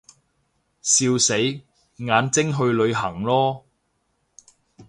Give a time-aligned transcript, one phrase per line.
[0.81, 1.37] 笑死，
[2.03, 3.61] 眼睛去旅行囉